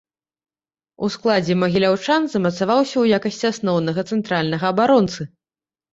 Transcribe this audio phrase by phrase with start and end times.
[1.07, 5.21] У складзе магіляўчан замацаваўся ў якасці асноўнага цэнтральнага абаронцы.